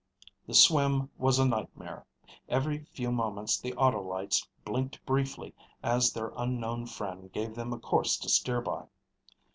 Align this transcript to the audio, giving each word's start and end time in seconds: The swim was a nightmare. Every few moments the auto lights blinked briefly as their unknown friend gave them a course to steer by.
The 0.47 0.55
swim 0.55 1.11
was 1.19 1.37
a 1.37 1.45
nightmare. 1.47 2.07
Every 2.49 2.85
few 2.85 3.11
moments 3.11 3.59
the 3.59 3.75
auto 3.75 4.01
lights 4.01 4.47
blinked 4.65 5.05
briefly 5.05 5.53
as 5.83 6.11
their 6.11 6.33
unknown 6.35 6.87
friend 6.87 7.31
gave 7.31 7.53
them 7.53 7.71
a 7.71 7.77
course 7.77 8.17
to 8.17 8.27
steer 8.29 8.61
by. 8.61 8.87